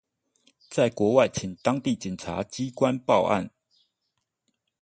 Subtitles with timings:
[0.67, 3.51] 在國外請向當地警察機關報案